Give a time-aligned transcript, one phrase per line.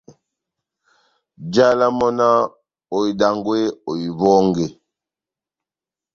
[1.45, 2.39] Njálá mɔ́ náh:
[2.95, 3.57] «Ohidangwe,
[3.89, 4.65] ohiwɔnge!»